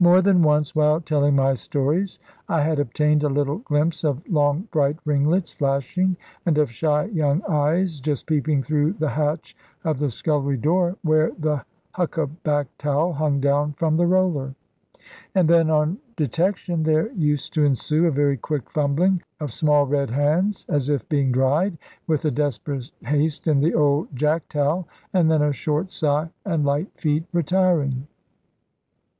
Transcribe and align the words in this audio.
More 0.00 0.20
than 0.20 0.42
once, 0.42 0.74
while 0.74 1.00
telling 1.00 1.36
my 1.36 1.54
stories, 1.54 2.18
I 2.48 2.60
had 2.62 2.80
obtained 2.80 3.22
a 3.22 3.28
little 3.28 3.58
glimpse 3.58 4.02
of 4.02 4.28
long 4.28 4.66
bright 4.72 4.96
ringlets 5.04 5.54
flashing 5.54 6.16
and 6.44 6.58
of 6.58 6.72
shy 6.72 7.04
young 7.04 7.40
eyes 7.48 8.00
just 8.00 8.26
peeping 8.26 8.64
through 8.64 8.94
the 8.94 9.10
hatch 9.10 9.54
of 9.84 10.00
the 10.00 10.10
scullery 10.10 10.56
door, 10.56 10.96
where 11.02 11.30
the 11.38 11.64
huckaback 11.92 12.66
towel 12.78 13.12
hung 13.12 13.38
down 13.40 13.74
from 13.74 13.96
the 13.96 14.08
roller. 14.08 14.56
And 15.36 15.48
then, 15.48 15.70
on 15.70 15.98
detection, 16.16 16.82
there 16.82 17.12
used 17.12 17.54
to 17.54 17.62
ensue 17.62 18.06
a 18.06 18.10
very 18.10 18.38
quick 18.38 18.68
fumbling 18.70 19.22
of 19.38 19.52
small 19.52 19.86
red 19.86 20.10
hands, 20.10 20.66
as 20.68 20.88
if 20.88 21.08
being 21.08 21.30
dried 21.30 21.78
with 22.08 22.24
a 22.24 22.32
desperate 22.32 22.90
haste 23.04 23.46
in 23.46 23.60
the 23.60 23.74
old 23.76 24.08
jack 24.16 24.48
towel; 24.48 24.88
and 25.14 25.30
then 25.30 25.42
a 25.42 25.52
short 25.52 25.92
sigh, 25.92 26.28
and 26.44 26.64
light 26.64 26.90
feet 26.96 27.24
retiring. 27.32 28.08